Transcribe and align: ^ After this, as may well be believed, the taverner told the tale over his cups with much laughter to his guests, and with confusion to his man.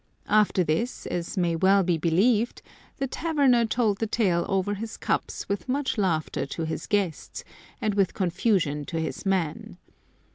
^ 0.01 0.03
After 0.25 0.63
this, 0.63 1.05
as 1.05 1.37
may 1.37 1.55
well 1.55 1.83
be 1.83 1.95
believed, 1.95 2.63
the 2.97 3.05
taverner 3.05 3.67
told 3.67 3.99
the 3.99 4.07
tale 4.07 4.47
over 4.49 4.73
his 4.73 4.97
cups 4.97 5.47
with 5.47 5.69
much 5.69 5.95
laughter 5.95 6.47
to 6.47 6.65
his 6.65 6.87
guests, 6.87 7.43
and 7.79 7.93
with 7.93 8.15
confusion 8.15 8.83
to 8.85 8.99
his 8.99 9.27
man. 9.27 9.77